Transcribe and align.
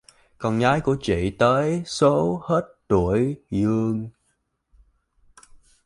Con 0.39 0.59
gái 0.59 0.81
của 0.81 0.97
chị 1.01 1.31
tới 1.39 1.83
số 1.85 2.39
hết 2.43 2.75
tuổi 2.87 3.35
dương 3.49 4.09